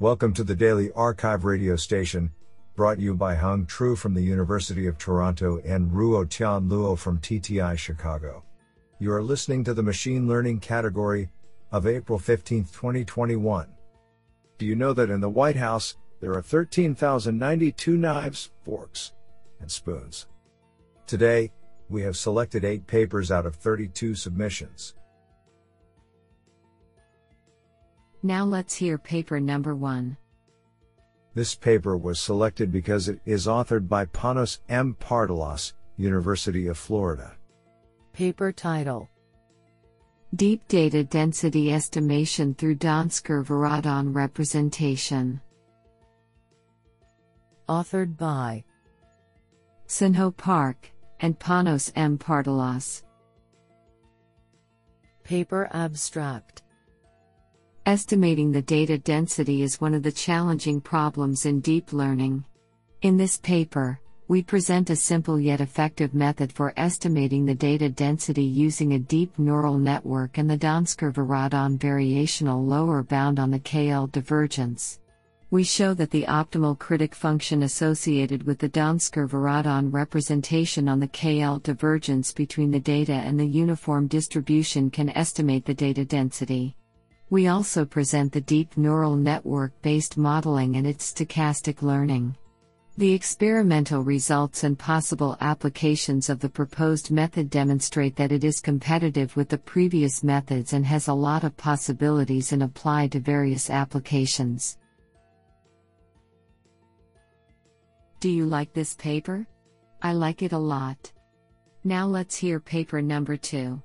[0.00, 2.32] Welcome to the Daily Archive radio station,
[2.74, 7.20] brought you by Hung Tru from the University of Toronto and Ruo Tian Luo from
[7.20, 8.42] TTI Chicago.
[8.98, 11.28] You are listening to the Machine Learning category
[11.70, 13.68] of April 15, 2021.
[14.58, 19.12] Do you know that in the White House, there are 13,092 knives, forks,
[19.60, 20.26] and spoons?
[21.06, 21.52] Today,
[21.88, 24.96] we have selected 8 papers out of 32 submissions.
[28.26, 30.16] Now let's hear paper number one.
[31.34, 34.96] This paper was selected because it is authored by Panos M.
[34.98, 37.36] Pardalos, University of Florida.
[38.14, 39.10] Paper title
[40.34, 45.42] Deep Data Density Estimation through Donsker-Varadhan Representation.
[47.68, 48.64] Authored by
[49.86, 52.16] Seonho Park and Panos M.
[52.16, 53.02] Pardalos.
[55.24, 56.62] Paper abstract
[57.86, 62.42] Estimating the data density is one of the challenging problems in deep learning.
[63.02, 68.42] In this paper, we present a simple yet effective method for estimating the data density
[68.42, 75.00] using a deep neural network and the Donsker-Varadhan variational lower bound on the KL divergence.
[75.50, 81.62] We show that the optimal critic function associated with the Donsker-Varadhan representation on the KL
[81.62, 86.74] divergence between the data and the uniform distribution can estimate the data density.
[87.30, 92.36] We also present the deep neural network based modeling and its stochastic learning.
[92.96, 99.34] The experimental results and possible applications of the proposed method demonstrate that it is competitive
[99.34, 104.78] with the previous methods and has a lot of possibilities and apply to various applications.
[108.20, 109.44] Do you like this paper?
[110.00, 111.10] I like it a lot.
[111.82, 113.82] Now let's hear paper number 2.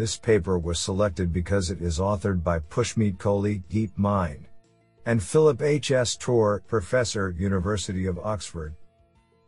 [0.00, 4.46] This paper was selected because it is authored by Pushmeet Kohli, DeepMind,
[5.04, 5.90] and Philip H.
[5.90, 6.16] S.
[6.16, 8.74] Torr, Professor, University of Oxford.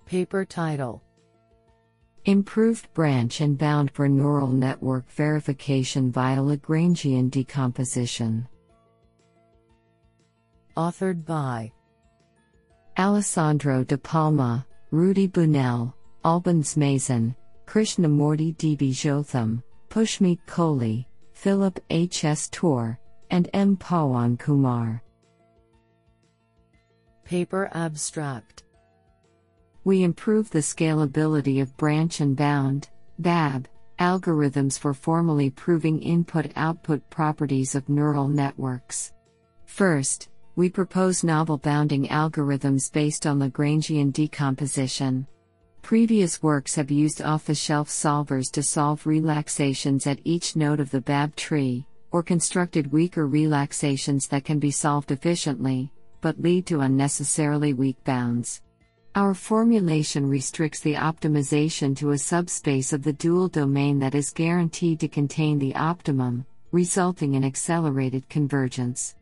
[0.04, 1.02] Paper title
[2.26, 8.46] Improved branch and bound for neural network verification via Lagrangian decomposition.
[10.76, 11.72] Authored by
[12.98, 15.94] Alessandro de Palma, Rudy Bunel,
[16.26, 17.34] Alban Desmaison,
[17.64, 18.92] Krishnamurti D.B.
[18.92, 21.04] Jotham, Pushmeet Kohli,
[21.34, 22.24] Philip H.
[22.24, 22.48] S.
[22.48, 22.98] Torr,
[23.30, 23.76] and M.
[23.76, 25.02] Pawan Kumar.
[27.24, 28.62] Paper abstract
[29.84, 32.88] We improve the scalability of branch and bound
[33.18, 39.12] BAB, algorithms for formally proving input output properties of neural networks.
[39.66, 45.26] First, we propose novel bounding algorithms based on Lagrangian decomposition.
[45.82, 50.90] Previous works have used off the shelf solvers to solve relaxations at each node of
[50.90, 56.80] the BAB tree, or constructed weaker relaxations that can be solved efficiently, but lead to
[56.80, 58.62] unnecessarily weak bounds.
[59.16, 65.00] Our formulation restricts the optimization to a subspace of the dual domain that is guaranteed
[65.00, 69.16] to contain the optimum, resulting in accelerated convergence.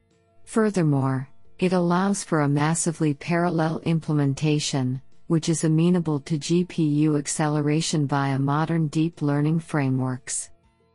[0.45, 1.29] Furthermore,
[1.59, 8.89] it allows for a massively parallel implementation, which is amenable to GPU acceleration via modern
[8.89, 10.51] deep learning frameworks.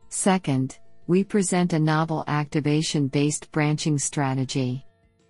[0.09, 4.85] Second, we present a novel activation based branching strategy.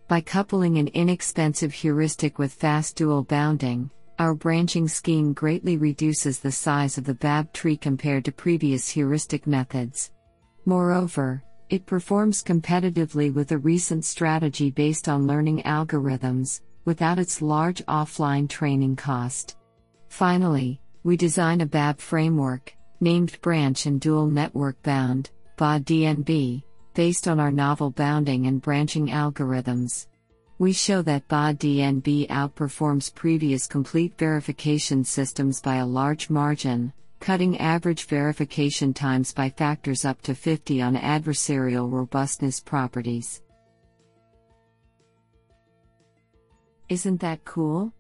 [0.08, 6.52] By coupling an inexpensive heuristic with fast dual bounding, our branching scheme greatly reduces the
[6.52, 10.14] size of the BAB tree compared to previous heuristic methods.
[10.66, 17.86] Moreover, it performs competitively with a recent strategy based on learning algorithms, without its large
[17.88, 19.58] offline training cost.
[20.08, 26.64] Finally, we design a BAB framework, named Branch and Dual Network Bound, BAD-DNB,
[26.94, 30.08] based on our novel bounding and branching algorithms.
[30.58, 38.06] We show that BAD-DNB outperforms previous complete verification systems by a large margin, cutting average
[38.06, 43.42] verification times by factors up to 50 on adversarial robustness properties.
[46.88, 47.92] Isn't that cool?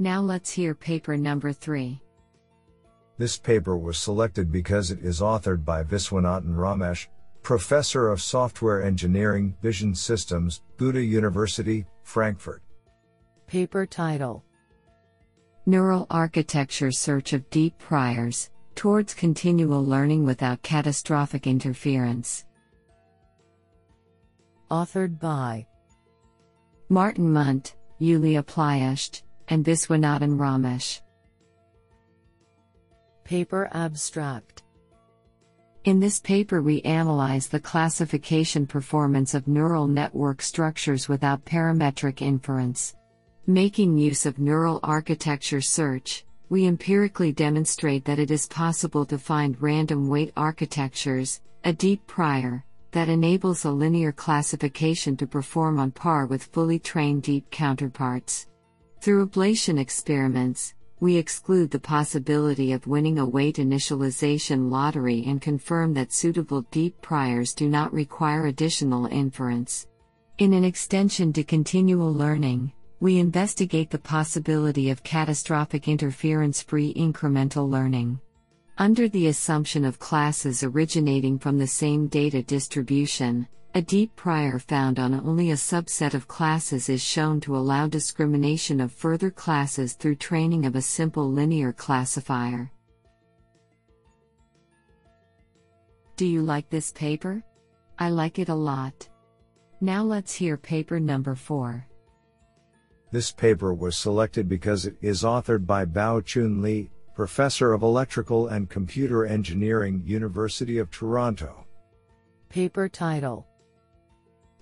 [0.00, 2.00] Now let's hear paper number 3.
[3.16, 7.06] This paper was selected because it is authored by Viswanathan Ramesh,
[7.42, 12.62] Professor of Software Engineering, Vision Systems, Goethe University, Frankfurt.
[13.46, 14.44] Paper title
[15.66, 22.44] Neural Architecture Search of Deep Priors Towards Continual Learning Without Catastrophic Interference.
[24.70, 25.66] Authored by
[26.88, 31.00] Martin Mundt, Iuliia Pliushch, and Viswanathan Ramesh.
[33.24, 34.62] Paper abstract
[35.84, 42.94] In this paper, we analyze the classification performance of neural network structures without parametric inference.
[43.46, 49.60] Making use of neural architecture search, we empirically demonstrate that it is possible to find
[49.60, 52.64] random weight architectures, a deep prior,
[52.98, 58.48] that enables a linear classification to perform on par with fully trained deep counterparts.
[59.00, 65.94] Through ablation experiments, we exclude the possibility of winning a weight initialization lottery and confirm
[65.94, 69.86] that suitable deep priors do not require additional inference.
[70.38, 77.70] In an extension to continual learning, we investigate the possibility of catastrophic interference free incremental
[77.70, 78.18] learning.
[78.80, 85.00] Under the assumption of classes originating from the same data distribution, a deep prior found
[85.00, 90.14] on only a subset of classes is shown to allow discrimination of further classes through
[90.14, 92.70] training of a simple linear classifier.
[96.14, 97.42] Do you like this paper?
[97.98, 99.08] I like it a lot.
[99.80, 101.84] Now let's hear paper number 4.
[103.10, 108.70] This paper was selected because it is authored by Baochun Li, Professor of Electrical and
[108.70, 111.66] Computer Engineering, University of Toronto.
[112.48, 113.44] Paper title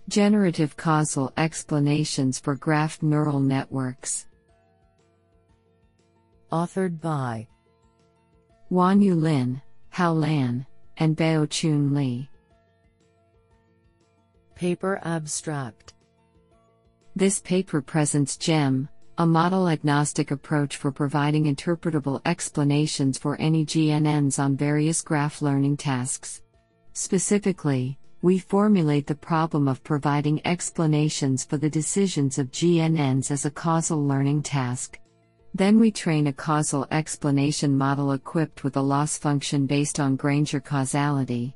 [0.08, 4.26] Generative Causal Explanations for Graph Neural Networks.
[6.50, 7.46] Authored by
[8.72, 9.60] Wanyu Lin,
[9.90, 10.64] Hao Lan,
[10.96, 12.30] and Baochun Li.
[14.54, 15.92] Paper Abstract
[17.14, 18.88] This paper presents GEM,
[19.18, 25.78] a model agnostic approach for providing interpretable explanations for any GNNs on various graph learning
[25.78, 26.42] tasks.
[26.92, 33.50] Specifically, we formulate the problem of providing explanations for the decisions of GNNs as a
[33.50, 34.98] causal learning task.
[35.54, 40.60] Then we train a causal explanation model equipped with a loss function based on Granger
[40.60, 41.54] causality.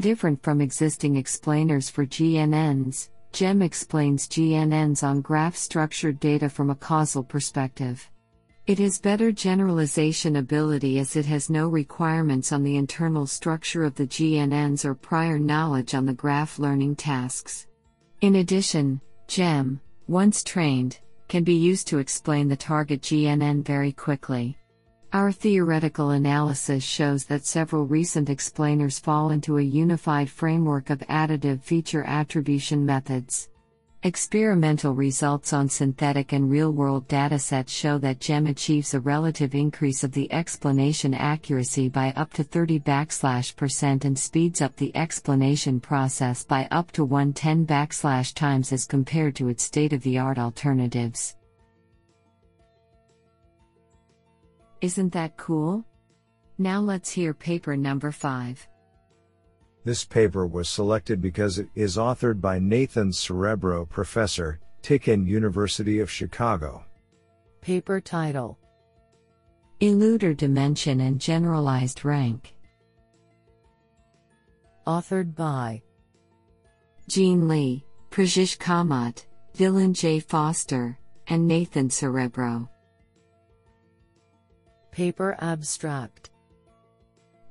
[0.00, 6.74] Different from existing explainers for GNNs, GEM explains GNNs on graph structured data from a
[6.74, 8.10] causal perspective.
[8.66, 13.94] It has better generalization ability as it has no requirements on the internal structure of
[13.94, 17.66] the GNNs or prior knowledge on the graph learning tasks.
[18.22, 24.56] In addition, GEM, once trained, can be used to explain the target GNN very quickly.
[25.12, 31.62] Our theoretical analysis shows that several recent explainers fall into a unified framework of additive
[31.62, 33.48] feature attribution methods.
[34.02, 40.04] Experimental results on synthetic and real world datasets show that GEM achieves a relative increase
[40.04, 45.80] of the explanation accuracy by up to 30 backslash percent and speeds up the explanation
[45.80, 50.38] process by up to 110 backslash times as compared to its state of the art
[50.38, 51.36] alternatives.
[54.80, 55.84] Isn't that cool?
[56.58, 58.68] Now let's hear paper number 5.
[59.84, 66.10] This paper was selected because it is authored by Nathan Srebro, Professor, Tikin University of
[66.10, 66.84] Chicago.
[67.60, 68.58] Paper title
[69.80, 72.54] Eluder Dimension and Generalized Rank.
[74.86, 75.82] Authored by
[77.08, 79.26] Gene Li, Pritish Kamath,
[79.56, 80.20] Dylan J.
[80.20, 80.98] Foster,
[81.28, 82.68] and Nathan Srebro.
[84.96, 86.30] Paper Abstract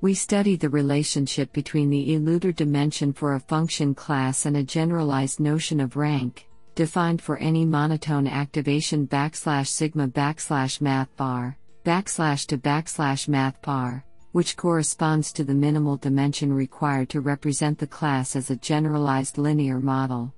[0.01, 5.39] we study the relationship between the eluder dimension for a function class and a generalized
[5.39, 12.57] notion of rank, defined for any monotone activation backslash sigma backslash math bar, backslash to
[12.57, 18.49] backslash math bar, which corresponds to the minimal dimension required to represent the class as
[18.49, 20.33] a generalized linear model.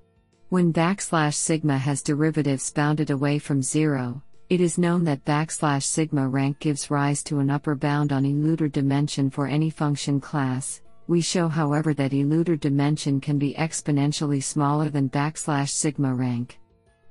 [0.50, 6.28] When backslash sigma has derivatives bounded away from zero, it is known that backslash sigma
[6.28, 10.82] rank gives rise to an upper bound on eluder dimension for any function class.
[11.08, 16.60] We show however that eluder dimension can be exponentially smaller than backslash sigma rank.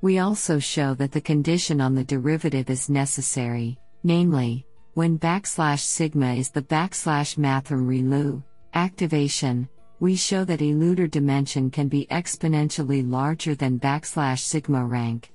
[0.01, 6.33] We also show that the condition on the derivative is necessary, namely, when backslash sigma
[6.35, 9.69] is the backslash mathrm relu activation,
[10.01, 15.33] we show that eluder dimension can be exponentially larger than backslash sigma rank.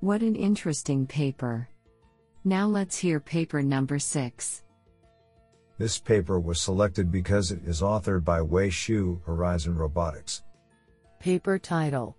[0.00, 1.68] What an interesting paper.
[2.44, 4.62] Now let's hear paper number 6.
[5.76, 10.44] This paper was selected because it is authored by Wei Xu, Horizon Robotics.
[11.18, 12.16] Paper title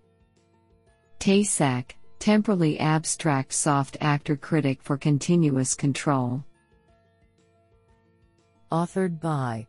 [1.20, 6.44] TASAC, Temporally Abstract Soft Actor Critic for Continuous Control.
[8.70, 9.66] Authored by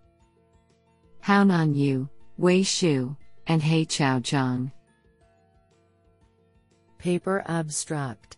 [1.21, 3.15] Haonan Yu, Wei Xu,
[3.47, 4.69] and Haichao Zhang.
[7.01, 8.37] Paper Abstract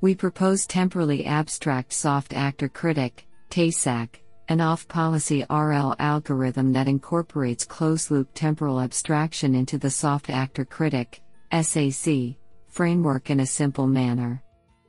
[0.00, 4.08] We propose temporally abstract soft actor critic, TASAC,
[4.48, 10.64] an off policy RL algorithm that incorporates closed loop temporal abstraction into the soft actor
[10.64, 11.20] critic
[11.52, 12.36] SAC,
[12.68, 14.42] framework in a simple manner.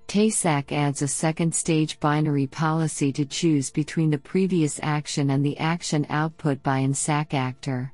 [0.08, 5.58] TASAC adds a second stage binary policy to choose between the previous action and the
[5.58, 7.92] action output by an SAC actor.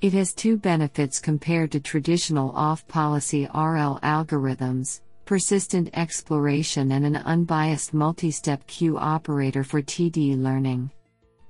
[0.00, 7.14] It has two benefits compared to traditional off policy RL algorithms persistent exploration and an
[7.14, 10.90] unbiased multi step Q operator for TD learning.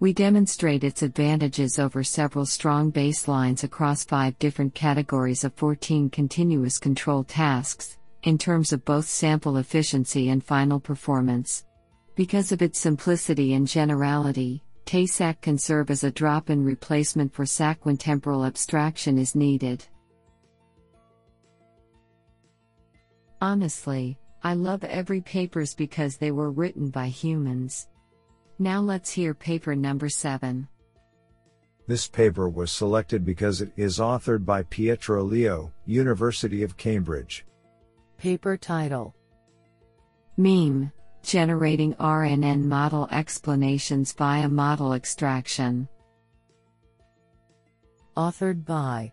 [0.01, 6.77] We demonstrate its advantages over several strong baselines across five different categories of 14 continuous
[6.77, 11.65] control tasks, in terms of both sample efficiency and final performance.
[12.17, 17.47] Because of its simplicity and generality, TASAC can serve as a drop in replacement for
[17.47, 19.87] SAC when temporal abstraction is needed.
[23.41, 27.87] Honestly, I love every papers because they were written by humans.
[28.59, 30.67] Now let's hear paper number 7.
[31.87, 37.47] This paper was selected because it is authored by Pietro Lio, University of Cambridge.
[38.19, 39.15] Paper title
[40.37, 40.91] Meme
[41.23, 45.89] Generating RNN Model Explanations via Model Extraction.
[48.17, 49.13] Authored by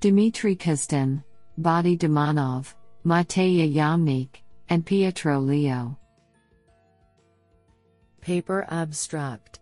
[0.00, 1.22] Dmitry Kazhdan,
[1.58, 2.74] Botty Dimanov,
[3.04, 5.98] Mateja Jamnik, and Pietro Lio.
[8.20, 9.60] Paper abstract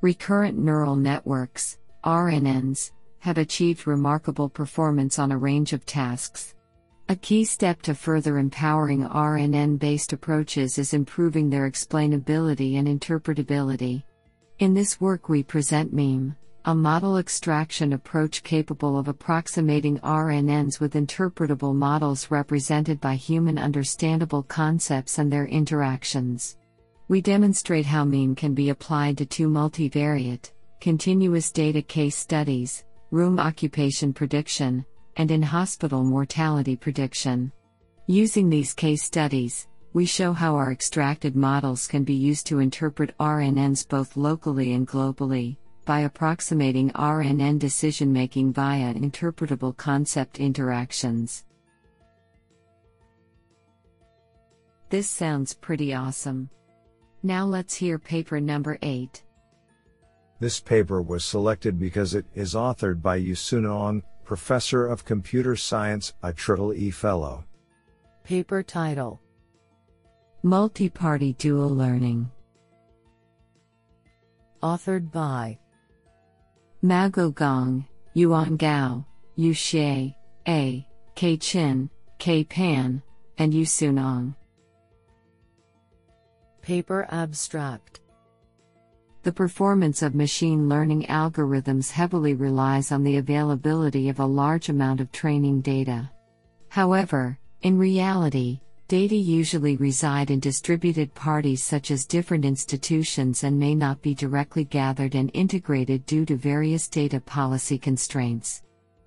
[0.00, 6.54] Recurrent neural networks, RNNs, have achieved remarkable performance on a range of tasks.
[7.08, 14.02] A key step to further empowering RNN based approaches is improving their explainability and interpretability.
[14.58, 16.34] In this work, we present MEME,
[16.64, 24.42] a model extraction approach capable of approximating RNNs with interpretable models represented by human understandable
[24.42, 26.56] concepts and their interactions.
[27.06, 33.38] We demonstrate how MEME can be applied to two multivariate, continuous data case studies, room
[33.38, 34.84] occupation prediction,
[35.16, 37.52] and in hospital mortality prediction.
[38.06, 43.16] Using these case studies, we show how our extracted models can be used to interpret
[43.18, 45.56] RNNs both locally and globally,
[45.86, 51.44] by approximating RNN decision making via interpretable concept interactions.
[54.90, 56.50] This sounds pretty awesome.
[57.22, 59.22] Now let's hear paper number 8.
[60.38, 66.12] This paper was selected because it is authored by Yusuna Ong, Professor of Computer Science,
[66.22, 66.34] a
[66.74, 67.44] E Fellow.
[68.24, 69.20] Paper title
[70.42, 72.28] Multi Party Dual Learning.
[74.62, 75.58] Authored by
[76.82, 79.06] Maoguo Gong, Yuan Gao,
[79.36, 80.14] Yu Xie,
[80.48, 83.00] A, K Qin, K Pan,
[83.38, 84.34] and Yu Sunong.
[86.62, 88.00] Paper abstract
[89.26, 95.00] the performance of machine learning algorithms heavily relies on the availability of a large amount
[95.00, 96.08] of training data.
[96.68, 103.74] However, in reality, data usually reside in distributed parties such as different institutions and may
[103.74, 108.62] not be directly gathered and integrated due to various data policy constraints.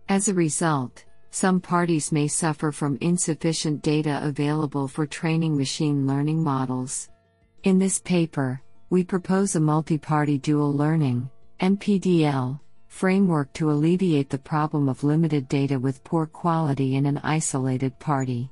[0.10, 6.44] As a result, some parties may suffer from insufficient data available for training machine learning
[6.44, 7.08] models.
[7.64, 8.62] In this paper,
[8.92, 11.30] we propose a multi party dual learning
[11.60, 17.98] MPDL, framework to alleviate the problem of limited data with poor quality in an isolated
[18.00, 18.50] party.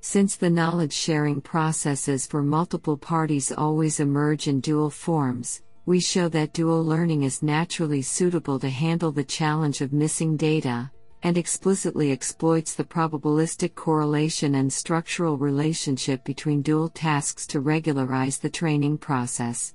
[0.00, 6.28] Since the knowledge sharing processes for multiple parties always emerge in dual forms, we show
[6.30, 10.90] that dual learning is naturally suitable to handle the challenge of missing data,
[11.22, 18.50] and explicitly exploits the probabilistic correlation and structural relationship between dual tasks to regularize the
[18.50, 19.74] training process.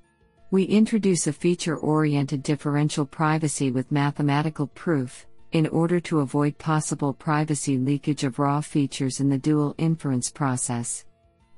[0.51, 7.13] We introduce a feature oriented differential privacy with mathematical proof, in order to avoid possible
[7.13, 11.05] privacy leakage of raw features in the dual inference process.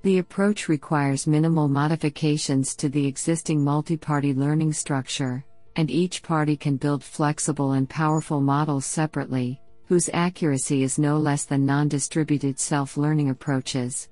[0.04, 5.44] The approach requires minimal modifications to the existing multi party learning structure,
[5.76, 11.46] and each party can build flexible and powerful models separately, whose accuracy is no less
[11.46, 14.10] than non distributed self learning approaches.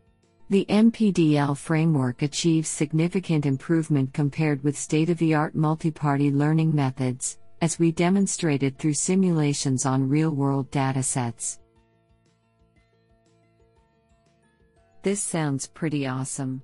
[0.51, 6.75] The MPDL framework achieves significant improvement compared with state of the art multi party learning
[6.75, 11.60] methods, as we demonstrated through simulations on real world datasets.
[15.03, 16.62] This sounds pretty awesome.